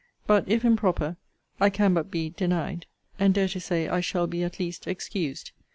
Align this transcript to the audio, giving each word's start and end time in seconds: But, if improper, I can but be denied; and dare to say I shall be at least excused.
But, 0.25 0.49
if 0.49 0.65
improper, 0.65 1.15
I 1.59 1.69
can 1.69 1.93
but 1.93 2.09
be 2.09 2.31
denied; 2.31 2.87
and 3.19 3.35
dare 3.35 3.49
to 3.49 3.59
say 3.59 3.87
I 3.87 3.99
shall 3.99 4.25
be 4.25 4.41
at 4.41 4.59
least 4.59 4.87
excused. 4.87 5.51